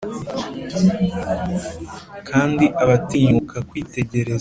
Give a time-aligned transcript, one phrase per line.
[2.29, 4.17] kandi abatinyuka kwitegereza'